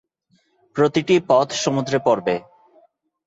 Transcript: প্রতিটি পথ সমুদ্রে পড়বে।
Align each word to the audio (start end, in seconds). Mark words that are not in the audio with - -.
প্রতিটি 0.75 1.15
পথ 1.29 1.47
সমুদ্রে 1.63 1.97
পড়বে। 2.05 2.35